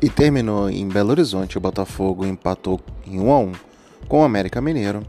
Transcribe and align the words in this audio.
E 0.00 0.08
terminou 0.08 0.70
em 0.70 0.86
Belo 0.86 1.10
Horizonte. 1.10 1.58
O 1.58 1.60
Botafogo 1.60 2.24
empatou 2.24 2.80
em 3.04 3.18
1 3.18 3.32
a 3.32 3.38
1 3.40 3.52
com 4.06 4.20
o 4.20 4.24
América 4.24 4.60
Mineiro. 4.60 5.02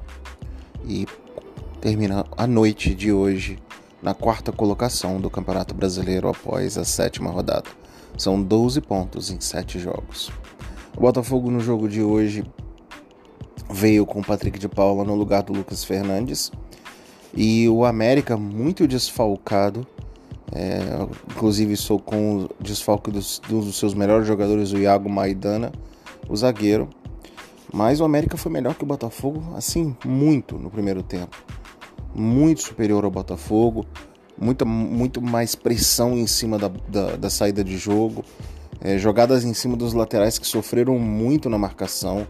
E 0.84 1.06
termina 1.80 2.26
a 2.36 2.48
noite 2.48 2.96
de 2.96 3.12
hoje 3.12 3.60
na 4.02 4.16
quarta 4.16 4.52
colocação 4.52 5.22
do 5.22 5.30
Campeonato 5.30 5.76
Brasileiro 5.76 6.28
após 6.28 6.76
a 6.76 6.84
sétima 6.84 7.30
rodada. 7.30 7.70
São 8.18 8.42
12 8.42 8.82
pontos 8.82 9.30
em 9.30 9.40
7 9.40 9.78
jogos. 9.78 10.32
O 10.98 11.02
Botafogo 11.02 11.52
no 11.52 11.60
jogo 11.60 11.88
de 11.88 12.02
hoje 12.02 12.44
veio 13.70 14.08
com 14.08 14.22
o 14.22 14.26
Patrick 14.26 14.58
de 14.58 14.68
Paula 14.68 15.04
no 15.04 15.14
lugar 15.14 15.44
do 15.44 15.54
Lucas 15.54 15.84
Fernandes. 15.84 16.52
E 17.32 17.70
o 17.70 17.86
América 17.86 18.36
muito 18.36 18.88
desfalcado 18.88 19.86
é, 20.52 20.80
inclusive 21.32 21.76
sou 21.78 22.00
com 22.00 22.46
o 22.46 22.50
desfalque 22.60 23.12
dos, 23.12 23.42
dos 23.48 23.78
seus 23.78 23.94
melhores 23.94 24.28
jogadores, 24.28 24.72
o 24.72 24.78
Iago 24.78 25.10
Maidana, 25.10 25.72
o 26.28 26.36
zagueiro. 26.36 26.90
Mas 27.72 28.02
o 28.02 28.04
América 28.04 28.36
foi 28.36 28.52
melhor 28.52 28.74
que 28.74 28.84
o 28.84 28.88
Botafogo, 28.88 29.44
assim, 29.56 29.96
muito 30.04 30.58
no 30.58 30.72
primeiro 30.72 31.04
tempo. 31.04 31.38
Muito 32.16 32.64
superior 32.64 33.06
ao 33.06 33.12
Botafogo, 33.12 33.86
muita, 34.40 34.66
muito 34.66 35.22
mais 35.22 35.54
pressão 35.54 36.18
em 36.18 36.26
cima 36.26 36.58
da, 36.58 36.72
da, 36.88 37.16
da 37.16 37.30
saída 37.30 37.64
de 37.64 37.78
jogo, 37.78 38.26
é, 38.82 38.98
jogadas 38.98 39.44
em 39.44 39.54
cima 39.54 39.78
dos 39.78 39.94
laterais 39.94 40.40
que 40.40 40.48
sofreram 40.48 40.98
muito 40.98 41.48
na 41.50 41.60
marcação, 41.60 42.26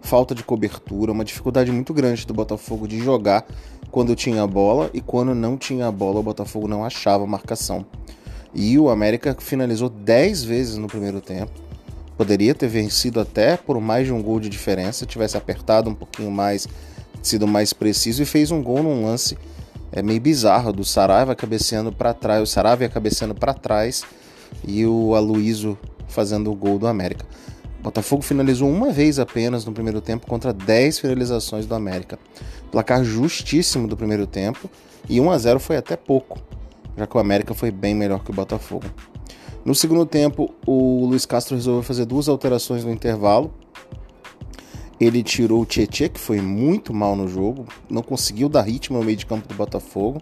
falta 0.00 0.34
de 0.34 0.42
cobertura, 0.42 1.12
uma 1.12 1.24
dificuldade 1.24 1.70
muito 1.70 1.94
grande 1.94 2.26
do 2.26 2.34
Botafogo 2.34 2.88
de 2.88 2.98
jogar 2.98 3.46
quando 3.90 4.14
tinha 4.14 4.42
a 4.42 4.46
bola 4.46 4.90
e 4.94 5.00
quando 5.00 5.34
não 5.34 5.56
tinha 5.56 5.86
a 5.86 5.92
bola 5.92 6.20
o 6.20 6.22
Botafogo 6.22 6.68
não 6.68 6.84
achava 6.84 7.26
marcação. 7.26 7.84
E 8.54 8.78
o 8.78 8.88
América 8.88 9.36
finalizou 9.38 9.88
10 9.88 10.44
vezes 10.44 10.76
no 10.76 10.86
primeiro 10.86 11.20
tempo. 11.20 11.52
Poderia 12.16 12.54
ter 12.54 12.68
vencido 12.68 13.20
até 13.20 13.56
por 13.56 13.80
mais 13.80 14.06
de 14.06 14.12
um 14.12 14.22
gol 14.22 14.40
de 14.40 14.48
diferença, 14.48 15.06
tivesse 15.06 15.36
apertado 15.36 15.88
um 15.88 15.94
pouquinho 15.94 16.30
mais, 16.30 16.68
sido 17.22 17.46
mais 17.46 17.72
preciso 17.72 18.22
e 18.22 18.26
fez 18.26 18.50
um 18.50 18.62
gol 18.62 18.82
num 18.82 19.04
lance 19.04 19.36
é 19.92 20.02
meio 20.02 20.20
bizarro 20.20 20.72
do 20.72 20.84
Saraiva 20.84 21.34
cabeceando 21.34 21.90
para 21.90 22.14
trás, 22.14 22.42
o 22.42 22.46
Saraiva 22.46 22.88
cabeceando 22.88 23.34
para 23.34 23.52
trás 23.52 24.04
e 24.64 24.86
o 24.86 25.14
Aloísio 25.16 25.76
fazendo 26.06 26.50
o 26.50 26.54
gol 26.54 26.78
do 26.78 26.86
América. 26.86 27.24
Botafogo 27.82 28.22
finalizou 28.22 28.68
uma 28.68 28.92
vez 28.92 29.18
apenas 29.18 29.64
no 29.64 29.72
primeiro 29.72 30.00
tempo 30.00 30.26
contra 30.26 30.52
10 30.52 30.98
finalizações 30.98 31.64
do 31.64 31.74
América. 31.74 32.18
Placar 32.70 33.02
justíssimo 33.02 33.88
do 33.88 33.96
primeiro 33.96 34.26
tempo 34.26 34.70
e 35.08 35.20
1 35.20 35.30
a 35.30 35.38
0 35.38 35.60
foi 35.60 35.76
até 35.76 35.96
pouco, 35.96 36.38
já 36.96 37.06
que 37.06 37.16
o 37.16 37.20
América 37.20 37.54
foi 37.54 37.70
bem 37.70 37.94
melhor 37.94 38.22
que 38.22 38.30
o 38.30 38.34
Botafogo. 38.34 38.84
No 39.64 39.74
segundo 39.74 40.04
tempo, 40.04 40.54
o 40.66 41.06
Luiz 41.06 41.24
Castro 41.24 41.56
resolveu 41.56 41.82
fazer 41.82 42.04
duas 42.04 42.28
alterações 42.28 42.84
no 42.84 42.92
intervalo. 42.92 43.52
Ele 44.98 45.22
tirou 45.22 45.62
o 45.62 45.66
Tietchan, 45.66 46.08
que 46.08 46.20
foi 46.20 46.40
muito 46.40 46.92
mal 46.92 47.16
no 47.16 47.26
jogo, 47.26 47.66
não 47.88 48.02
conseguiu 48.02 48.50
dar 48.50 48.62
ritmo 48.62 48.98
no 48.98 49.04
meio 49.04 49.16
de 49.16 49.24
campo 49.24 49.48
do 49.48 49.54
Botafogo, 49.54 50.20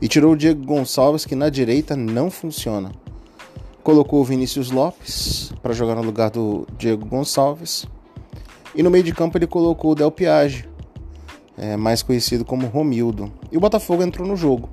e 0.00 0.08
tirou 0.08 0.32
o 0.32 0.36
Diego 0.36 0.64
Gonçalves, 0.64 1.24
que 1.24 1.34
na 1.34 1.48
direita 1.48 1.96
não 1.96 2.30
funciona. 2.30 2.92
Colocou 3.82 4.20
o 4.20 4.24
Vinícius 4.24 4.70
Lopes 4.70 5.52
para 5.62 5.72
jogar 5.72 5.94
no 5.94 6.02
lugar 6.02 6.30
do 6.30 6.66
Diego 6.78 7.04
Gonçalves. 7.04 7.86
E 8.74 8.82
no 8.82 8.90
meio 8.90 9.04
de 9.04 9.12
campo 9.12 9.36
ele 9.36 9.46
colocou 9.46 9.92
o 9.92 9.94
Del 9.94 10.10
Piage, 10.10 10.68
é, 11.58 11.76
mais 11.76 12.02
conhecido 12.02 12.44
como 12.44 12.66
Romildo. 12.66 13.30
E 13.50 13.56
o 13.56 13.60
Botafogo 13.60 14.02
entrou 14.02 14.26
no 14.26 14.36
jogo. 14.36 14.68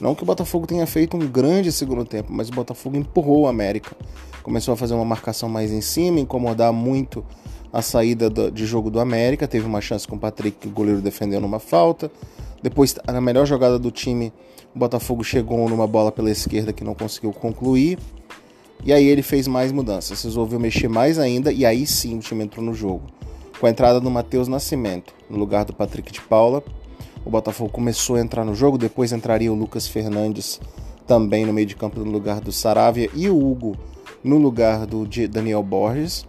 Não 0.00 0.14
que 0.14 0.22
o 0.22 0.26
Botafogo 0.26 0.66
tenha 0.66 0.86
feito 0.86 1.16
um 1.16 1.26
grande 1.26 1.72
segundo 1.72 2.04
tempo, 2.04 2.32
mas 2.32 2.48
o 2.48 2.52
Botafogo 2.52 2.96
empurrou 2.96 3.42
o 3.42 3.46
América. 3.48 3.96
Começou 4.42 4.72
a 4.72 4.76
fazer 4.76 4.94
uma 4.94 5.04
marcação 5.04 5.48
mais 5.48 5.70
em 5.70 5.80
cima, 5.80 6.20
incomodar 6.20 6.72
muito 6.72 7.24
a 7.72 7.82
saída 7.82 8.30
de 8.50 8.64
jogo 8.64 8.90
do 8.90 9.00
América. 9.00 9.46
Teve 9.46 9.66
uma 9.66 9.80
chance 9.80 10.06
com 10.06 10.16
o 10.16 10.18
Patrick, 10.18 10.58
que 10.58 10.68
o 10.68 10.70
goleiro 10.70 11.00
defendeu 11.00 11.40
numa 11.40 11.58
falta. 11.58 12.10
Depois, 12.62 12.94
na 13.06 13.20
melhor 13.20 13.46
jogada 13.46 13.78
do 13.78 13.90
time, 13.90 14.32
o 14.74 14.78
Botafogo 14.78 15.22
chegou 15.22 15.68
numa 15.68 15.86
bola 15.86 16.10
pela 16.10 16.30
esquerda 16.30 16.72
que 16.72 16.82
não 16.82 16.94
conseguiu 16.94 17.32
concluir. 17.32 17.98
E 18.84 18.92
aí 18.92 19.06
ele 19.06 19.22
fez 19.22 19.48
mais 19.48 19.72
mudanças, 19.72 20.22
resolveu 20.22 20.58
mexer 20.58 20.88
mais 20.88 21.18
ainda 21.18 21.52
e 21.52 21.66
aí 21.66 21.86
sim 21.86 22.16
o 22.16 22.20
time 22.20 22.44
entrou 22.44 22.64
no 22.64 22.72
jogo. 22.72 23.02
Com 23.60 23.66
a 23.66 23.70
entrada 23.70 24.00
do 24.00 24.10
Matheus 24.10 24.46
Nascimento 24.46 25.12
no 25.28 25.36
lugar 25.36 25.64
do 25.64 25.72
Patrick 25.72 26.12
de 26.12 26.20
Paula, 26.20 26.62
o 27.24 27.30
Botafogo 27.30 27.70
começou 27.70 28.16
a 28.16 28.20
entrar 28.20 28.44
no 28.44 28.54
jogo, 28.54 28.78
depois 28.78 29.12
entraria 29.12 29.52
o 29.52 29.56
Lucas 29.56 29.86
Fernandes 29.86 30.60
também 31.06 31.44
no 31.44 31.52
meio 31.52 31.66
de 31.66 31.74
campo 31.74 31.98
no 31.98 32.10
lugar 32.10 32.40
do 32.40 32.52
Saravia 32.52 33.10
e 33.14 33.28
o 33.28 33.36
Hugo 33.36 33.76
no 34.22 34.38
lugar 34.38 34.86
do 34.86 35.06
Daniel 35.28 35.62
Borges. 35.62 36.26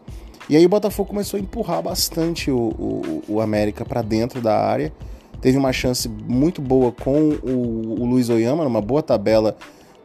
E 0.49 0.55
aí 0.57 0.65
o 0.65 0.69
Botafogo 0.69 1.09
começou 1.09 1.37
a 1.37 1.41
empurrar 1.41 1.83
bastante 1.83 2.49
o, 2.49 2.57
o, 2.57 3.23
o 3.27 3.41
América 3.41 3.85
para 3.85 4.01
dentro 4.01 4.41
da 4.41 4.57
área. 4.57 4.91
Teve 5.39 5.57
uma 5.57 5.71
chance 5.71 6.09
muito 6.09 6.61
boa 6.61 6.91
com 6.91 7.29
o, 7.29 8.01
o 8.01 8.05
Luiz 8.05 8.29
Oyama, 8.29 8.63
numa 8.63 8.81
boa 8.81 9.03
tabela 9.03 9.55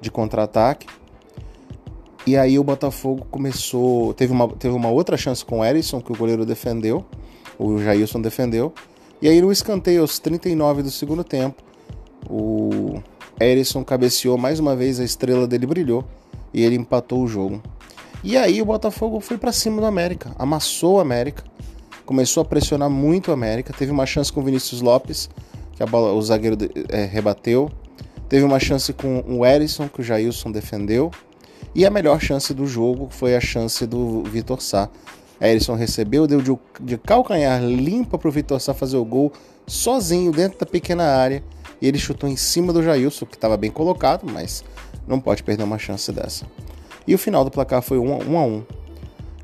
de 0.00 0.10
contra-ataque. 0.10 0.87
E 2.26 2.36
aí 2.36 2.58
o 2.58 2.64
Botafogo 2.64 3.26
começou. 3.30 4.14
Teve 4.14 4.32
uma, 4.32 4.48
teve 4.48 4.74
uma 4.74 4.88
outra 4.88 5.16
chance 5.16 5.44
com 5.44 5.60
o 5.60 5.64
Erisson, 5.64 6.00
que 6.00 6.12
o 6.12 6.16
goleiro 6.16 6.46
defendeu. 6.46 7.04
O 7.58 7.78
Jailson 7.78 8.20
defendeu. 8.20 8.72
E 9.20 9.28
aí 9.28 9.40
no 9.40 9.52
escanteio, 9.52 10.00
aos 10.00 10.18
39 10.18 10.82
do 10.82 10.90
segundo 10.90 11.22
tempo, 11.22 11.62
o 12.28 13.00
Erisson 13.40 13.84
cabeceou 13.84 14.36
mais 14.36 14.58
uma 14.58 14.74
vez, 14.74 15.00
a 15.00 15.04
estrela 15.04 15.46
dele 15.46 15.66
brilhou 15.66 16.04
e 16.52 16.62
ele 16.62 16.76
empatou 16.76 17.22
o 17.22 17.28
jogo. 17.28 17.62
E 18.22 18.36
aí 18.36 18.60
o 18.62 18.64
Botafogo 18.64 19.20
foi 19.20 19.36
para 19.36 19.52
cima 19.52 19.80
do 19.80 19.86
América, 19.86 20.32
amassou 20.38 20.96
o 20.96 21.00
América, 21.00 21.44
começou 22.06 22.42
a 22.42 22.44
pressionar 22.44 22.88
muito 22.88 23.28
o 23.28 23.34
América. 23.34 23.72
Teve 23.76 23.92
uma 23.92 24.06
chance 24.06 24.32
com 24.32 24.41
o 24.41 24.42
Vinícius 24.42 24.80
Lopes, 24.80 25.28
que 25.76 25.84
bola, 25.84 26.12
o 26.12 26.22
zagueiro 26.22 26.56
é, 26.88 27.04
rebateu. 27.04 27.70
Teve 28.28 28.44
uma 28.44 28.58
chance 28.58 28.92
com 28.92 29.22
o 29.26 29.44
Erisson, 29.44 29.88
que 29.88 30.00
o 30.00 30.04
Jailson 30.04 30.50
defendeu. 30.50 31.10
E 31.74 31.84
a 31.84 31.90
melhor 31.90 32.20
chance 32.20 32.54
do 32.54 32.66
jogo 32.66 33.08
foi 33.10 33.34
a 33.34 33.40
chance 33.40 33.84
do 33.84 34.22
Vitor 34.22 34.60
Sá. 34.60 34.88
Erisson 35.40 35.74
recebeu, 35.74 36.26
deu 36.26 36.40
de, 36.40 36.56
de 36.80 36.96
calcanhar 36.96 37.62
limpa 37.62 38.16
para 38.16 38.28
o 38.28 38.30
Vitor 38.30 38.60
Sá 38.60 38.72
fazer 38.72 38.96
o 38.96 39.04
gol 39.04 39.32
sozinho 39.66 40.30
dentro 40.30 40.58
da 40.60 40.66
pequena 40.66 41.04
área. 41.04 41.42
E 41.82 41.88
ele 41.88 41.98
chutou 41.98 42.28
em 42.28 42.36
cima 42.36 42.72
do 42.72 42.82
Jailson, 42.82 43.26
que 43.26 43.34
estava 43.34 43.56
bem 43.56 43.70
colocado, 43.70 44.24
mas 44.24 44.64
não 45.06 45.18
pode 45.18 45.42
perder 45.42 45.64
uma 45.64 45.78
chance 45.78 46.10
dessa. 46.12 46.46
E 47.06 47.14
o 47.14 47.18
final 47.18 47.44
do 47.44 47.50
placar 47.50 47.82
foi 47.82 47.98
1 47.98 48.08
um 48.08 48.14
a 48.14 48.46
1 48.46 48.54
um. 48.54 48.62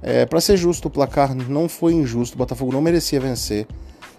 É, 0.03 0.25
para 0.25 0.41
ser 0.41 0.57
justo, 0.57 0.89
o 0.89 0.91
placar 0.91 1.35
não 1.35 1.69
foi 1.69 1.93
injusto, 1.93 2.37
o 2.37 2.39
Botafogo 2.39 2.73
não 2.73 2.81
merecia 2.81 3.21
vencer. 3.21 3.67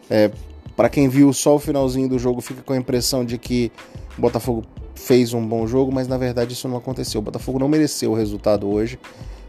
É, 0.10 0.30
para 0.76 0.90
quem 0.90 1.08
viu 1.08 1.32
só 1.32 1.56
o 1.56 1.60
finalzinho 1.60 2.10
do 2.10 2.20
jogo, 2.20 2.42
fica 2.42 2.62
com 2.62 2.74
a 2.74 2.78
impressão 2.78 3.26
de 3.26 3.38
que 3.38 3.72
o 4.18 4.22
Botafogo 4.22 4.64
fez 4.96 5.34
um 5.34 5.46
bom 5.46 5.66
jogo, 5.66 5.92
mas 5.92 6.08
na 6.08 6.18
verdade 6.18 6.54
isso 6.54 6.68
não 6.68 6.78
aconteceu. 6.78 7.20
O 7.20 7.24
Botafogo 7.24 7.60
não 7.60 7.68
mereceu 7.68 8.12
o 8.12 8.16
resultado 8.16 8.70
hoje. 8.70 9.00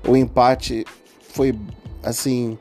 O 0.07 0.17
empate 0.17 0.85
foi 1.21 1.55
assim 2.03 2.59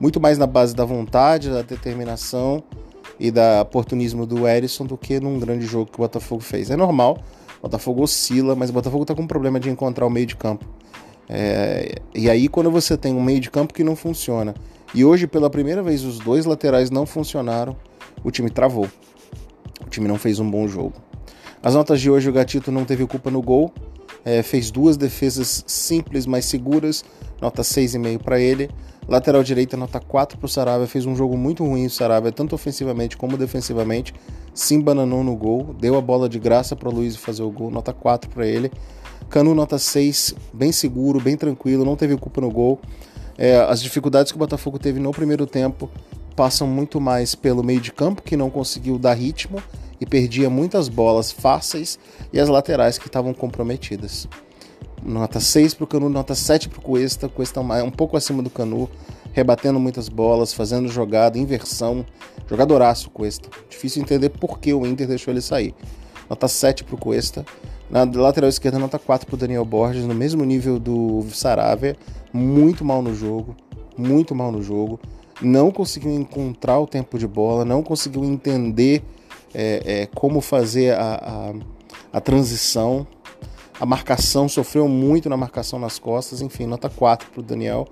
muito 0.00 0.20
mais 0.20 0.38
na 0.38 0.46
base 0.46 0.74
da 0.74 0.84
vontade, 0.84 1.50
da 1.50 1.62
determinação 1.62 2.62
e 3.18 3.30
da 3.30 3.62
oportunismo 3.62 4.26
do 4.26 4.46
Erisson 4.46 4.84
do 4.84 4.96
que 4.96 5.20
num 5.20 5.38
grande 5.38 5.66
jogo 5.66 5.90
que 5.90 5.96
o 5.96 6.02
Botafogo 6.02 6.42
fez. 6.42 6.70
É 6.70 6.76
normal, 6.76 7.18
o 7.58 7.62
Botafogo 7.62 8.02
oscila, 8.02 8.54
mas 8.54 8.70
o 8.70 8.72
Botafogo 8.72 9.02
está 9.02 9.14
com 9.14 9.22
um 9.22 9.26
problema 9.26 9.58
de 9.60 9.70
encontrar 9.70 10.06
o 10.06 10.10
meio 10.10 10.26
de 10.26 10.36
campo. 10.36 10.64
É, 11.28 11.94
e 12.14 12.28
aí 12.28 12.48
quando 12.48 12.70
você 12.70 12.96
tem 12.96 13.14
um 13.14 13.22
meio 13.22 13.40
de 13.40 13.50
campo 13.50 13.72
que 13.72 13.82
não 13.82 13.96
funciona 13.96 14.54
e 14.94 15.06
hoje 15.06 15.26
pela 15.26 15.48
primeira 15.48 15.82
vez 15.82 16.04
os 16.04 16.18
dois 16.18 16.44
laterais 16.44 16.90
não 16.90 17.06
funcionaram, 17.06 17.74
o 18.22 18.30
time 18.30 18.50
travou. 18.50 18.88
O 19.84 19.90
time 19.90 20.06
não 20.06 20.18
fez 20.18 20.38
um 20.38 20.48
bom 20.48 20.68
jogo. 20.68 20.94
As 21.64 21.74
notas 21.74 21.98
de 21.98 22.10
hoje, 22.10 22.28
o 22.28 22.32
Gatito 22.32 22.70
não 22.70 22.84
teve 22.84 23.06
culpa 23.06 23.30
no 23.30 23.40
gol, 23.40 23.72
é, 24.22 24.42
fez 24.42 24.70
duas 24.70 24.98
defesas 24.98 25.64
simples, 25.66 26.26
mas 26.26 26.44
seguras, 26.44 27.02
nota 27.40 27.62
6,5 27.62 28.22
para 28.22 28.38
ele. 28.38 28.68
Lateral 29.08 29.42
direita, 29.42 29.74
nota 29.74 29.98
4 29.98 30.36
para 30.36 30.44
o 30.44 30.48
Sarabia, 30.48 30.86
fez 30.86 31.06
um 31.06 31.16
jogo 31.16 31.38
muito 31.38 31.64
ruim 31.64 31.86
o 31.86 31.90
Sarabia, 31.90 32.30
tanto 32.30 32.54
ofensivamente 32.54 33.16
como 33.16 33.38
defensivamente, 33.38 34.12
se 34.52 34.74
embananou 34.74 35.24
no 35.24 35.34
gol, 35.34 35.74
deu 35.80 35.96
a 35.96 36.02
bola 36.02 36.28
de 36.28 36.38
graça 36.38 36.76
para 36.76 36.90
o 36.90 36.92
Luiz 36.92 37.16
fazer 37.16 37.42
o 37.42 37.50
gol, 37.50 37.70
nota 37.70 37.94
4 37.94 38.28
para 38.28 38.46
ele. 38.46 38.70
Canu, 39.30 39.54
nota 39.54 39.78
6, 39.78 40.34
bem 40.52 40.70
seguro, 40.70 41.18
bem 41.18 41.34
tranquilo, 41.34 41.82
não 41.82 41.96
teve 41.96 42.14
culpa 42.18 42.42
no 42.42 42.50
gol. 42.50 42.78
É, 43.38 43.56
as 43.56 43.80
dificuldades 43.80 44.30
que 44.30 44.36
o 44.36 44.38
Botafogo 44.38 44.78
teve 44.78 45.00
no 45.00 45.12
primeiro 45.12 45.46
tempo 45.46 45.88
passam 46.36 46.66
muito 46.66 47.00
mais 47.00 47.34
pelo 47.34 47.64
meio 47.64 47.80
de 47.80 47.90
campo, 47.90 48.20
que 48.20 48.36
não 48.36 48.50
conseguiu 48.50 48.98
dar 48.98 49.14
ritmo, 49.14 49.62
e 50.04 50.06
perdia 50.06 50.50
muitas 50.50 50.90
bolas 50.90 51.32
fáceis 51.32 51.98
e 52.30 52.38
as 52.38 52.50
laterais 52.50 52.98
que 52.98 53.06
estavam 53.06 53.32
comprometidas. 53.32 54.28
Nota 55.02 55.40
6 55.40 55.72
para 55.72 55.84
o 55.84 55.86
Canu, 55.86 56.10
nota 56.10 56.34
7 56.34 56.68
para 56.68 56.78
o 56.78 56.82
Cuesta. 56.82 57.26
Cuesta 57.26 57.60
um 57.60 57.90
pouco 57.90 58.14
acima 58.14 58.42
do 58.42 58.50
Canu, 58.50 58.88
rebatendo 59.32 59.80
muitas 59.80 60.10
bolas, 60.10 60.52
fazendo 60.52 60.88
jogada, 60.88 61.38
inversão. 61.38 62.04
Jogadoraço 62.46 63.08
Cuesta. 63.08 63.48
Difícil 63.68 64.02
entender 64.02 64.28
por 64.28 64.58
que 64.58 64.74
o 64.74 64.86
Inter 64.86 65.08
deixou 65.08 65.32
ele 65.32 65.40
sair. 65.40 65.74
Nota 66.28 66.48
7 66.48 66.84
para 66.84 66.94
o 66.94 66.98
Cuesta. 66.98 67.46
Na 67.88 68.04
lateral 68.04 68.50
esquerda, 68.50 68.78
nota 68.78 68.98
4 68.98 69.26
para 69.26 69.34
o 69.34 69.38
Daniel 69.38 69.64
Borges, 69.64 70.04
no 70.04 70.14
mesmo 70.14 70.44
nível 70.44 70.78
do 70.78 71.24
Saravia. 71.30 71.96
Muito 72.30 72.84
mal 72.84 73.00
no 73.00 73.14
jogo, 73.14 73.56
muito 73.96 74.34
mal 74.34 74.52
no 74.52 74.62
jogo. 74.62 75.00
Não 75.40 75.70
conseguiu 75.70 76.12
encontrar 76.12 76.78
o 76.78 76.86
tempo 76.86 77.18
de 77.18 77.26
bola, 77.26 77.64
não 77.64 77.82
conseguiu 77.82 78.22
entender 78.22 79.02
é, 79.54 80.02
é, 80.02 80.06
como 80.06 80.40
fazer 80.40 80.94
a, 80.94 81.52
a, 82.12 82.18
a 82.18 82.20
transição. 82.20 83.06
A 83.80 83.86
marcação, 83.86 84.48
sofreu 84.48 84.88
muito 84.88 85.28
na 85.28 85.36
marcação 85.36 85.78
nas 85.78 85.98
costas. 85.98 86.40
Enfim, 86.40 86.66
nota 86.66 86.88
4 86.88 87.30
para 87.30 87.40
o 87.40 87.42
Daniel. 87.42 87.86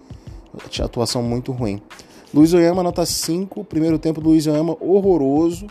Atuação 0.82 1.23
muito 1.23 1.53
ruim. 1.53 1.81
Luiz 2.32 2.53
Oyama, 2.53 2.82
nota 2.82 3.05
5. 3.05 3.64
Primeiro 3.64 3.99
tempo 3.99 4.20
do 4.20 4.31
Luiz 4.31 4.47
Oyama, 4.47 4.76
horroroso. 4.81 5.67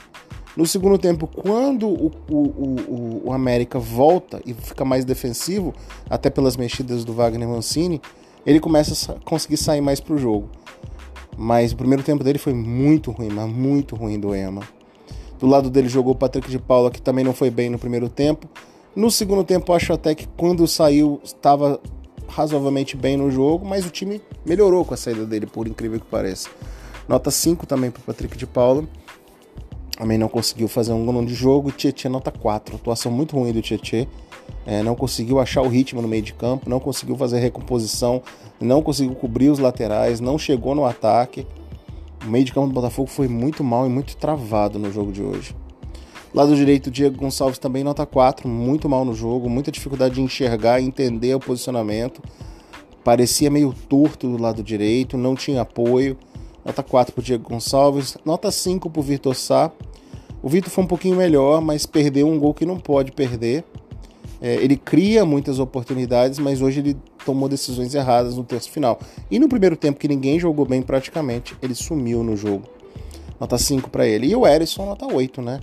No 0.55 0.65
segundo 0.65 0.97
tempo, 0.97 1.27
quando 1.27 1.87
o, 1.87 2.11
o, 2.29 2.35
o, 2.35 3.21
o, 3.25 3.33
América 3.33 3.79
volta 3.79 4.41
e 4.45 4.53
fica 4.53 4.83
mais 4.83 5.05
defensivo, 5.05 5.73
até 6.09 6.29
pelas 6.29 6.57
mexidas 6.57 7.05
do 7.05 7.13
Wagner 7.13 7.47
Mancini, 7.47 8.01
ele 8.45 8.59
começa 8.59 9.13
a 9.13 9.19
conseguir 9.21 9.55
sair 9.55 9.79
mais 9.79 10.01
pro 10.01 10.17
jogo. 10.17 10.49
Mas 11.37 11.71
o 11.71 11.77
primeiro 11.77 12.03
tempo 12.03 12.21
dele 12.21 12.37
foi 12.37 12.53
muito 12.53 13.11
ruim, 13.11 13.29
mas 13.29 13.49
muito 13.49 13.95
ruim 13.95 14.19
do 14.19 14.35
Ema. 14.35 14.61
Do 15.41 15.47
lado 15.47 15.69
dele 15.69 15.89
jogou 15.89 16.13
o 16.13 16.15
Patrick 16.15 16.49
de 16.49 16.57
Paula, 16.57 16.89
que 16.89 17.01
também 17.01 17.25
não 17.25 17.33
foi 17.33 17.49
bem 17.49 17.69
no 17.69 17.77
primeiro 17.77 18.07
tempo. 18.07 18.47
No 18.95 19.11
segundo 19.11 19.43
tempo, 19.43 19.73
acho 19.73 19.91
até 19.91 20.15
que 20.15 20.25
quando 20.37 20.65
saiu, 20.65 21.19
estava 21.23 21.81
razoavelmente 22.27 22.95
bem 22.95 23.17
no 23.17 23.29
jogo, 23.29 23.65
mas 23.65 23.85
o 23.85 23.89
time 23.89 24.21
melhorou 24.45 24.85
com 24.85 24.93
a 24.93 24.97
saída 24.97 25.25
dele, 25.25 25.45
por 25.45 25.67
incrível 25.67 25.99
que 25.99 26.05
pareça. 26.05 26.47
Nota 27.09 27.29
5 27.29 27.65
também 27.65 27.91
para 27.91 28.01
Patrick 28.03 28.37
de 28.37 28.47
Paula 28.47 28.87
também 30.01 30.17
não 30.17 30.27
conseguiu 30.27 30.67
fazer 30.67 30.93
um 30.93 31.05
gol 31.05 31.23
de 31.23 31.35
jogo. 31.35 31.71
Tietchan 31.71 32.09
nota 32.09 32.31
4. 32.31 32.75
Atuação 32.75 33.11
muito 33.11 33.37
ruim 33.37 33.53
do 33.53 33.61
Tietchan. 33.61 34.07
É, 34.65 34.81
não 34.81 34.95
conseguiu 34.95 35.39
achar 35.39 35.61
o 35.61 35.67
ritmo 35.67 36.01
no 36.01 36.07
meio 36.07 36.23
de 36.23 36.33
campo, 36.33 36.67
não 36.67 36.79
conseguiu 36.79 37.15
fazer 37.15 37.39
recomposição, 37.39 38.21
não 38.59 38.81
conseguiu 38.81 39.13
cobrir 39.13 39.49
os 39.49 39.59
laterais, 39.59 40.19
não 40.19 40.39
chegou 40.39 40.73
no 40.73 40.85
ataque. 40.85 41.45
O 42.23 42.27
meio 42.27 42.45
de 42.45 42.53
campo 42.53 42.67
do 42.67 42.73
Botafogo 42.73 43.09
foi 43.09 43.27
muito 43.27 43.63
mal 43.63 43.85
e 43.87 43.89
muito 43.89 44.15
travado 44.15 44.77
no 44.77 44.91
jogo 44.91 45.11
de 45.11 45.23
hoje. 45.23 45.55
Lado 46.33 46.55
direito, 46.55 46.91
Diego 46.91 47.17
Gonçalves 47.17 47.57
também 47.57 47.83
nota 47.83 48.05
4, 48.05 48.47
muito 48.47 48.87
mal 48.87 49.03
no 49.03 49.13
jogo, 49.13 49.49
muita 49.49 49.71
dificuldade 49.71 50.15
de 50.15 50.21
enxergar 50.21 50.79
e 50.79 50.85
entender 50.85 51.33
o 51.33 51.39
posicionamento. 51.39 52.21
Parecia 53.03 53.49
meio 53.49 53.73
torto 53.89 54.29
do 54.29 54.41
lado 54.41 54.61
direito, 54.61 55.17
não 55.17 55.35
tinha 55.35 55.61
apoio. 55.61 56.15
Nota 56.63 56.83
4 56.83 57.13
para 57.13 57.23
Diego 57.23 57.49
Gonçalves, 57.49 58.17
nota 58.23 58.51
5 58.51 58.89
para 58.89 58.99
o 58.99 59.03
Vitor 59.03 59.35
Sá. 59.35 59.71
O 60.43 60.47
Vitor 60.47 60.69
foi 60.69 60.83
um 60.83 60.87
pouquinho 60.87 61.15
melhor, 61.15 61.59
mas 61.59 61.87
perdeu 61.87 62.27
um 62.27 62.37
gol 62.37 62.53
que 62.53 62.65
não 62.65 62.79
pode 62.79 63.11
perder. 63.11 63.65
É, 64.41 64.55
ele 64.55 64.75
cria 64.75 65.23
muitas 65.25 65.59
oportunidades, 65.59 66.39
mas 66.39 66.61
hoje 66.61 66.79
ele 66.79 66.97
tomou 67.25 67.47
decisões 67.47 67.93
erradas 67.93 68.35
no 68.35 68.43
terço 68.43 68.71
final. 68.71 68.99
E 69.29 69.37
no 69.37 69.47
primeiro 69.47 69.75
tempo, 69.75 69.99
que 69.99 70.07
ninguém 70.07 70.39
jogou 70.39 70.65
bem 70.65 70.81
praticamente, 70.81 71.55
ele 71.61 71.75
sumiu 71.75 72.23
no 72.23 72.35
jogo. 72.35 72.63
Nota 73.39 73.57
5 73.57 73.89
para 73.89 74.07
ele. 74.07 74.27
E 74.27 74.35
o 74.35 74.47
Erisson, 74.47 74.85
nota 74.85 75.05
8, 75.05 75.41
né? 75.41 75.59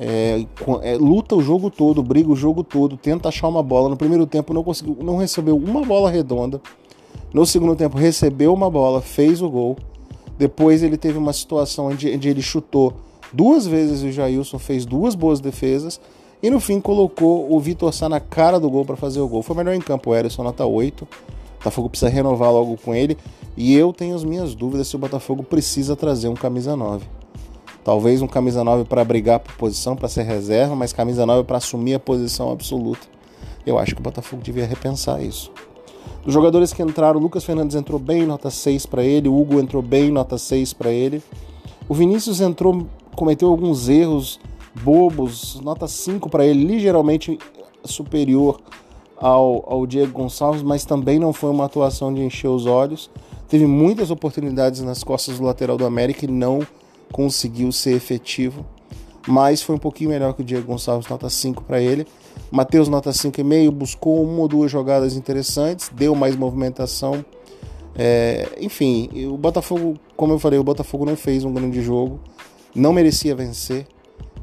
É, 0.00 0.44
é, 0.82 0.96
luta 0.96 1.34
o 1.34 1.42
jogo 1.42 1.70
todo, 1.70 2.02
briga 2.02 2.30
o 2.30 2.36
jogo 2.36 2.62
todo, 2.62 2.96
tenta 2.96 3.28
achar 3.28 3.48
uma 3.48 3.62
bola. 3.62 3.88
No 3.88 3.96
primeiro 3.96 4.26
tempo 4.26 4.54
não 4.54 4.62
conseguiu, 4.62 4.96
não 5.02 5.16
recebeu 5.16 5.56
uma 5.56 5.82
bola 5.82 6.10
redonda. 6.10 6.60
No 7.32 7.44
segundo 7.44 7.76
tempo 7.76 7.98
recebeu 7.98 8.54
uma 8.54 8.70
bola, 8.70 9.02
fez 9.02 9.42
o 9.42 9.50
gol. 9.50 9.76
Depois 10.38 10.82
ele 10.82 10.96
teve 10.96 11.18
uma 11.18 11.32
situação 11.32 11.86
onde, 11.88 12.14
onde 12.14 12.28
ele 12.28 12.40
chutou 12.40 12.94
Duas 13.32 13.66
vezes 13.66 14.02
o 14.02 14.10
Jailson 14.10 14.58
fez 14.58 14.86
duas 14.86 15.14
boas 15.14 15.40
defesas 15.40 16.00
e 16.42 16.50
no 16.50 16.60
fim 16.60 16.80
colocou 16.80 17.52
o 17.52 17.58
Vitor 17.58 17.92
Sá 17.92 18.08
na 18.08 18.20
cara 18.20 18.60
do 18.60 18.70
gol 18.70 18.84
para 18.84 18.96
fazer 18.96 19.20
o 19.20 19.28
gol. 19.28 19.42
Foi 19.42 19.56
melhor 19.56 19.74
em 19.74 19.80
campo, 19.80 20.10
o 20.10 20.14
Erisson 20.14 20.44
nota 20.44 20.64
8. 20.64 21.02
O 21.02 21.08
Botafogo 21.58 21.90
precisa 21.90 22.10
renovar 22.10 22.52
logo 22.52 22.76
com 22.76 22.94
ele. 22.94 23.18
E 23.56 23.74
eu 23.74 23.92
tenho 23.92 24.14
as 24.14 24.22
minhas 24.22 24.54
dúvidas 24.54 24.86
se 24.86 24.94
o 24.94 24.98
Botafogo 24.98 25.42
precisa 25.42 25.96
trazer 25.96 26.28
um 26.28 26.34
camisa 26.34 26.76
9. 26.76 27.04
Talvez 27.82 28.22
um 28.22 28.28
camisa 28.28 28.62
9 28.62 28.84
para 28.84 29.04
brigar 29.04 29.40
por 29.40 29.54
posição, 29.56 29.96
para 29.96 30.08
ser 30.08 30.22
reserva, 30.22 30.76
mas 30.76 30.92
camisa 30.92 31.26
9 31.26 31.42
para 31.42 31.56
assumir 31.56 31.94
a 31.94 31.98
posição 31.98 32.52
absoluta. 32.52 33.06
Eu 33.66 33.78
acho 33.78 33.94
que 33.94 34.00
o 34.00 34.04
Botafogo 34.04 34.42
devia 34.42 34.66
repensar 34.66 35.20
isso. 35.20 35.50
Dos 36.24 36.32
jogadores 36.32 36.72
que 36.72 36.82
entraram, 36.82 37.18
Lucas 37.18 37.44
Fernandes 37.44 37.74
entrou 37.74 37.98
bem, 37.98 38.26
nota 38.26 38.50
6 38.50 38.86
para 38.86 39.02
ele. 39.02 39.28
O 39.28 39.40
Hugo 39.40 39.58
entrou 39.58 39.82
bem, 39.82 40.10
nota 40.10 40.38
6 40.38 40.72
para 40.72 40.90
ele. 40.90 41.20
O 41.88 41.94
Vinícius 41.94 42.40
entrou 42.40 42.86
cometeu 43.16 43.48
alguns 43.48 43.88
erros 43.88 44.38
bobos, 44.82 45.60
nota 45.62 45.86
5 45.86 46.28
para 46.28 46.44
ele, 46.44 46.64
ligeiramente 46.64 47.38
superior 47.84 48.60
ao, 49.16 49.64
ao 49.72 49.86
Diego 49.86 50.12
Gonçalves, 50.12 50.62
mas 50.62 50.84
também 50.84 51.18
não 51.18 51.32
foi 51.32 51.50
uma 51.50 51.64
atuação 51.64 52.12
de 52.12 52.22
encher 52.22 52.48
os 52.48 52.66
olhos. 52.66 53.10
Teve 53.48 53.66
muitas 53.66 54.10
oportunidades 54.10 54.80
nas 54.82 55.02
costas 55.02 55.38
do 55.38 55.44
lateral 55.44 55.76
do 55.76 55.86
América 55.86 56.24
e 56.24 56.28
não 56.28 56.60
conseguiu 57.10 57.72
ser 57.72 57.94
efetivo, 57.94 58.64
mas 59.26 59.62
foi 59.62 59.76
um 59.76 59.78
pouquinho 59.78 60.10
melhor 60.10 60.34
que 60.34 60.42
o 60.42 60.44
Diego 60.44 60.66
Gonçalves, 60.66 61.08
nota 61.08 61.28
5 61.28 61.64
para 61.64 61.80
ele. 61.80 62.06
Matheus, 62.50 62.88
nota 62.88 63.10
5,5, 63.10 63.70
buscou 63.70 64.22
uma 64.22 64.40
ou 64.40 64.48
duas 64.48 64.70
jogadas 64.70 65.16
interessantes, 65.16 65.90
deu 65.94 66.14
mais 66.14 66.36
movimentação. 66.36 67.24
É, 67.96 68.48
enfim, 68.60 69.08
o 69.26 69.36
Botafogo, 69.36 69.96
como 70.16 70.32
eu 70.32 70.38
falei, 70.38 70.58
o 70.58 70.64
Botafogo 70.64 71.04
não 71.04 71.16
fez 71.16 71.44
um 71.44 71.52
grande 71.52 71.82
jogo 71.82 72.20
não 72.74 72.92
merecia 72.92 73.34
vencer. 73.34 73.86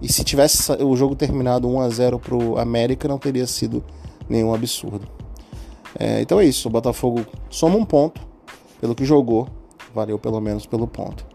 E 0.01 0.11
se 0.11 0.23
tivesse 0.23 0.71
o 0.73 0.95
jogo 0.95 1.15
terminado 1.15 1.67
1 1.67 1.79
a 1.79 1.89
0 1.89 2.19
para 2.19 2.35
o 2.35 2.57
América, 2.57 3.07
não 3.07 3.17
teria 3.17 3.47
sido 3.47 3.83
nenhum 4.29 4.53
absurdo. 4.53 5.07
É, 5.97 6.21
então 6.21 6.39
é 6.39 6.45
isso, 6.45 6.67
o 6.67 6.71
Botafogo 6.71 7.25
soma 7.49 7.77
um 7.77 7.85
ponto 7.85 8.19
pelo 8.81 8.93
que 8.93 9.05
jogou, 9.05 9.47
valeu 9.93 10.19
pelo 10.19 10.41
menos 10.41 10.65
pelo 10.65 10.87
ponto. 10.87 11.25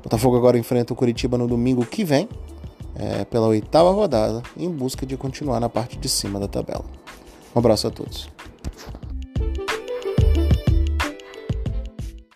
O 0.00 0.02
Botafogo 0.02 0.36
agora 0.36 0.58
enfrenta 0.58 0.92
o 0.92 0.96
Curitiba 0.96 1.38
no 1.38 1.46
domingo 1.46 1.86
que 1.86 2.04
vem, 2.04 2.28
é, 2.96 3.24
pela 3.24 3.46
oitava 3.46 3.90
rodada, 3.92 4.42
em 4.56 4.68
busca 4.68 5.06
de 5.06 5.16
continuar 5.16 5.60
na 5.60 5.68
parte 5.68 5.96
de 5.96 6.08
cima 6.08 6.40
da 6.40 6.48
tabela. 6.48 6.84
Um 7.54 7.58
abraço 7.58 7.86
a 7.86 7.90
todos. 7.90 8.28